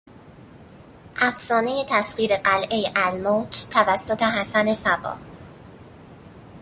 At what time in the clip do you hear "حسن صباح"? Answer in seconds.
4.23-5.17